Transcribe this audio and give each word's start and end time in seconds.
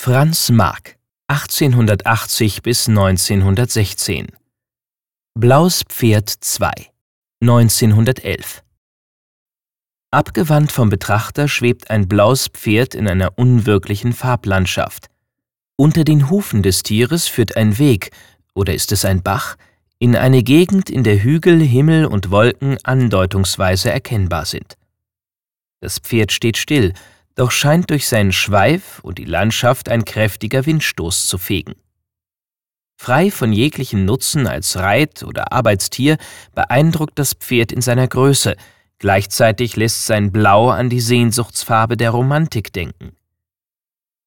Franz 0.00 0.48
Marc 0.50 0.96
1880 1.26 2.62
bis 2.62 2.88
1916 2.88 4.28
Blaues 5.34 5.82
Pferd 5.88 6.30
2 6.30 6.70
1911 7.42 8.62
Abgewandt 10.12 10.70
vom 10.70 10.88
Betrachter 10.88 11.48
schwebt 11.48 11.90
ein 11.90 12.06
blaues 12.06 12.46
Pferd 12.46 12.94
in 12.94 13.08
einer 13.08 13.36
unwirklichen 13.38 14.12
Farblandschaft. 14.12 15.08
Unter 15.74 16.04
den 16.04 16.30
Hufen 16.30 16.62
des 16.62 16.84
Tieres 16.84 17.26
führt 17.26 17.56
ein 17.56 17.78
Weg, 17.78 18.12
oder 18.54 18.74
ist 18.74 18.92
es 18.92 19.04
ein 19.04 19.24
Bach, 19.24 19.56
in 19.98 20.14
eine 20.14 20.44
Gegend, 20.44 20.90
in 20.90 21.02
der 21.02 21.24
Hügel, 21.24 21.60
Himmel 21.60 22.06
und 22.06 22.30
Wolken 22.30 22.78
andeutungsweise 22.84 23.90
erkennbar 23.90 24.44
sind. 24.44 24.78
Das 25.80 25.98
Pferd 25.98 26.30
steht 26.30 26.56
still, 26.56 26.94
doch 27.38 27.52
scheint 27.52 27.90
durch 27.90 28.08
seinen 28.08 28.32
Schweif 28.32 28.98
und 29.02 29.18
die 29.18 29.24
Landschaft 29.24 29.88
ein 29.88 30.04
kräftiger 30.04 30.66
Windstoß 30.66 31.28
zu 31.28 31.38
fegen. 31.38 31.74
Frei 33.00 33.30
von 33.30 33.52
jeglichem 33.52 34.04
Nutzen 34.04 34.48
als 34.48 34.76
Reit- 34.76 35.22
oder 35.22 35.52
Arbeitstier 35.52 36.18
beeindruckt 36.52 37.16
das 37.16 37.34
Pferd 37.34 37.70
in 37.70 37.80
seiner 37.80 38.08
Größe, 38.08 38.56
gleichzeitig 38.98 39.76
lässt 39.76 40.04
sein 40.04 40.32
Blau 40.32 40.70
an 40.70 40.90
die 40.90 41.00
Sehnsuchtsfarbe 41.00 41.96
der 41.96 42.10
Romantik 42.10 42.72
denken. 42.72 43.12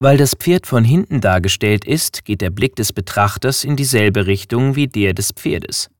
Weil 0.00 0.16
das 0.16 0.34
Pferd 0.34 0.66
von 0.66 0.82
hinten 0.82 1.20
dargestellt 1.20 1.84
ist, 1.84 2.24
geht 2.24 2.40
der 2.40 2.50
Blick 2.50 2.74
des 2.74 2.94
Betrachters 2.94 3.64
in 3.64 3.76
dieselbe 3.76 4.26
Richtung 4.26 4.76
wie 4.76 4.88
der 4.88 5.12
des 5.12 5.32
Pferdes. 5.32 5.90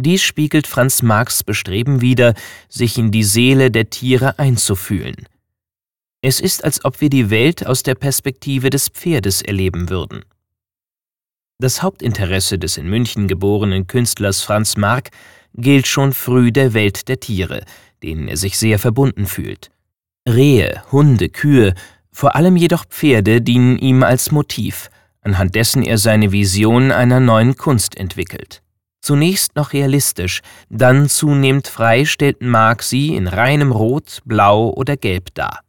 Dies 0.00 0.22
spiegelt 0.22 0.66
Franz 0.66 1.02
Marx 1.02 1.44
Bestreben 1.44 2.00
wider, 2.00 2.34
sich 2.68 2.98
in 2.98 3.12
die 3.12 3.24
Seele 3.24 3.70
der 3.70 3.90
Tiere 3.90 4.40
einzufühlen. 4.40 5.28
Es 6.22 6.40
ist, 6.40 6.64
als 6.64 6.84
ob 6.84 7.00
wir 7.00 7.10
die 7.10 7.30
Welt 7.30 7.66
aus 7.66 7.82
der 7.82 7.94
Perspektive 7.94 8.70
des 8.70 8.88
Pferdes 8.88 9.42
erleben 9.42 9.90
würden. 9.90 10.24
Das 11.58 11.82
Hauptinteresse 11.82 12.58
des 12.58 12.76
in 12.76 12.88
München 12.88 13.28
geborenen 13.28 13.86
Künstlers 13.86 14.42
Franz 14.42 14.76
Marc 14.76 15.10
gilt 15.54 15.86
schon 15.86 16.12
früh 16.12 16.52
der 16.52 16.74
Welt 16.74 17.08
der 17.08 17.18
Tiere, 17.18 17.64
denen 18.02 18.28
er 18.28 18.36
sich 18.36 18.58
sehr 18.58 18.78
verbunden 18.78 19.26
fühlt. 19.26 19.70
Rehe, 20.28 20.82
Hunde, 20.92 21.28
Kühe, 21.28 21.74
vor 22.12 22.34
allem 22.34 22.56
jedoch 22.56 22.84
Pferde 22.84 23.40
dienen 23.40 23.78
ihm 23.78 24.02
als 24.02 24.32
Motiv, 24.32 24.90
anhand 25.22 25.54
dessen 25.54 25.82
er 25.82 25.98
seine 25.98 26.32
Vision 26.32 26.92
einer 26.92 27.20
neuen 27.20 27.56
Kunst 27.56 27.96
entwickelt. 27.96 28.62
Zunächst 29.00 29.54
noch 29.54 29.72
realistisch, 29.72 30.40
dann 30.68 31.08
zunehmend 31.08 31.68
frei 31.68 32.04
stellt 32.04 32.42
Marc 32.42 32.82
sie 32.82 33.14
in 33.14 33.28
reinem 33.28 33.70
Rot, 33.70 34.20
Blau 34.24 34.70
oder 34.70 34.96
Gelb 34.96 35.34
dar. 35.34 35.60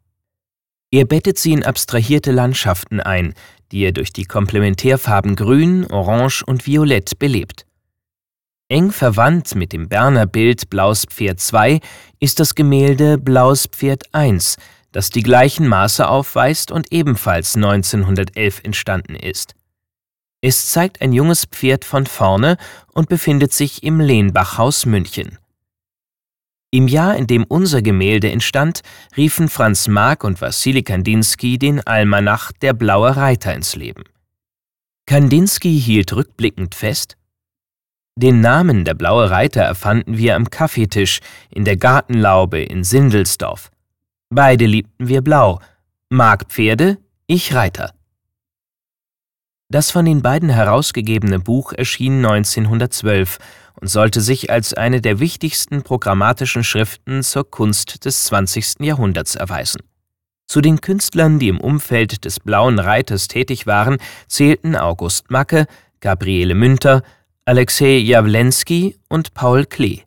Er 0.89 1.05
bettet 1.05 1.38
sie 1.38 1.52
in 1.52 1.66
abstrahierte 1.66 2.31
Landschaften 2.31 3.02
ein, 3.02 3.33
die 3.71 3.81
er 3.81 3.91
durch 3.91 4.13
die 4.13 4.25
Komplementärfarben 4.25 5.35
Grün, 5.35 5.85
Orange 5.88 6.43
und 6.45 6.66
Violett 6.66 7.19
belebt. 7.19 7.66
Eng 8.69 8.91
verwandt 8.91 9.55
mit 9.55 9.73
dem 9.73 9.89
Berner 9.89 10.25
Bild 10.25 10.69
Blaues 10.69 11.05
Pferd 11.05 11.41
II 11.53 11.80
ist 12.19 12.39
das 12.39 12.55
Gemälde 12.55 13.17
Blaues 13.17 13.67
Pferd 13.67 14.03
I, 14.15 14.39
das 14.91 15.09
die 15.09 15.23
gleichen 15.23 15.67
Maße 15.67 16.08
aufweist 16.08 16.71
und 16.71 16.91
ebenfalls 16.91 17.55
1911 17.55 18.61
entstanden 18.63 19.15
ist. 19.15 19.55
Es 20.41 20.69
zeigt 20.69 21.02
ein 21.02 21.13
junges 21.13 21.45
Pferd 21.45 21.83
von 21.83 22.05
vorne 22.05 22.58
und 22.93 23.09
befindet 23.09 23.53
sich 23.53 23.83
im 23.83 23.99
Lehnbachhaus 23.99 24.85
München. 24.85 25.38
Im 26.72 26.88
Jahr, 26.88 27.16
in 27.16 27.28
dem 27.28 27.46
unser 27.46 27.82
Gemälde 27.82 28.30
entstand, 28.32 28.82
riefen 29.16 29.50
Franz 29.50 29.88
Marc 29.88 30.23
und 30.23 30.42
Wassili 30.42 30.83
Kandinsky 30.83 31.58
den 31.58 31.86
Almanach 31.86 32.52
Der 32.52 32.73
blaue 32.73 33.16
Reiter 33.16 33.54
ins 33.54 33.76
Leben. 33.76 34.04
Kandinsky 35.06 35.80
hielt 35.80 36.14
rückblickend 36.14 36.76
fest, 36.76 37.17
den 38.17 38.42
Namen 38.42 38.83
Der 38.83 38.95
blaue 38.95 39.30
Reiter 39.30 39.61
erfanden 39.61 40.17
wir 40.17 40.36
am 40.36 40.50
Kaffeetisch 40.50 41.20
in 41.52 41.66
der 41.66 41.77
Gartenlaube 41.77 42.64
in 42.64 42.83
Sindelsdorf. 42.83 43.70
Beide 44.32 44.66
liebten 44.66 45.08
wir 45.08 45.22
blau, 45.22 45.61
Marc 46.10 46.45
Pferde, 46.50 46.98
ich 47.27 47.54
Reiter. 47.54 47.94
Das 49.70 49.92
von 49.92 50.05
den 50.05 50.22
beiden 50.22 50.48
herausgegebene 50.48 51.39
Buch 51.39 51.73
erschien 51.73 52.26
1912 52.26 53.38
und 53.82 53.89
sollte 53.89 54.22
sich 54.22 54.50
als 54.50 54.73
eine 54.73 55.02
der 55.02 55.20
wichtigsten 55.20 55.83
programmatischen 55.83 56.64
Schriften 56.64 57.22
zur 57.22 57.50
Kunst 57.52 58.06
des 58.06 58.23
20. 58.26 58.80
Jahrhunderts 58.80 59.36
erweisen. 59.36 59.82
Zu 60.48 60.61
den 60.61 60.80
Künstlern, 60.80 61.39
die 61.39 61.50
im 61.50 61.60
Umfeld 61.60 62.23
des 62.23 62.39
Blauen 62.39 62.80
Reiters 62.80 63.27
tätig 63.27 63.67
waren, 63.67 63.98
zählten 64.27 64.77
August 64.77 65.30
Macke, 65.30 65.67
Gabriele 66.00 66.56
Münter, 66.56 67.04
Alexei 67.44 67.98
Jawlensky 67.98 68.98
und 69.10 69.33
Paul 69.33 69.66
Klee. 69.66 70.04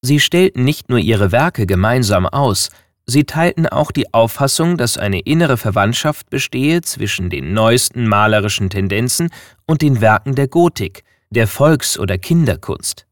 Sie 0.00 0.20
stellten 0.20 0.64
nicht 0.64 0.88
nur 0.88 0.98
ihre 0.98 1.32
Werke 1.32 1.66
gemeinsam 1.66 2.26
aus, 2.26 2.70
sie 3.06 3.24
teilten 3.24 3.66
auch 3.66 3.90
die 3.90 4.12
Auffassung, 4.12 4.76
dass 4.76 4.98
eine 4.98 5.20
innere 5.20 5.56
Verwandtschaft 5.56 6.30
bestehe 6.30 6.82
zwischen 6.82 7.30
den 7.30 7.52
neuesten 7.52 8.06
malerischen 8.06 8.70
Tendenzen 8.70 9.30
und 9.66 9.82
den 9.82 10.00
Werken 10.00 10.34
der 10.34 10.48
Gotik, 10.48 11.04
der 11.30 11.46
Volks- 11.46 11.98
oder 11.98 12.18
Kinderkunst. 12.18 13.06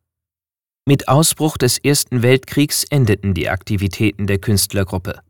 Mit 0.85 1.09
Ausbruch 1.09 1.59
des 1.59 1.79
Ersten 1.79 2.23
Weltkriegs 2.23 2.85
endeten 2.85 3.35
die 3.35 3.49
Aktivitäten 3.49 4.27
der 4.27 4.39
Künstlergruppe. 4.39 5.21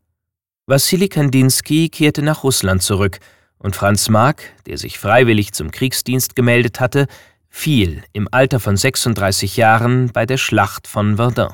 Wassili 0.65 1.09
Kandinsky 1.09 1.89
kehrte 1.89 2.21
nach 2.21 2.43
Russland 2.43 2.81
zurück 2.81 3.19
und 3.59 3.75
Franz 3.75 4.09
Marc, 4.09 4.43
der 4.65 4.77
sich 4.77 4.97
freiwillig 4.97 5.53
zum 5.53 5.71
Kriegsdienst 5.71 6.35
gemeldet 6.35 6.79
hatte, 6.79 7.07
fiel 7.49 8.03
im 8.13 8.27
Alter 8.31 8.59
von 8.59 8.77
36 8.77 9.57
Jahren 9.57 10.11
bei 10.11 10.25
der 10.25 10.37
Schlacht 10.37 10.87
von 10.87 11.17
Verdun. 11.17 11.53